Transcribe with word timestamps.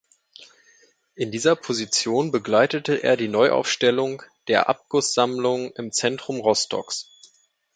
In 1.13 1.29
dieser 1.29 1.55
Position 1.55 2.31
begleitete 2.31 3.03
er 3.03 3.15
die 3.17 3.27
Neuaufstellung 3.27 4.23
der 4.47 4.67
Abgusssammlung 4.67 5.71
im 5.73 5.91
Zentrum 5.91 6.39
Rostocks. 6.39 7.07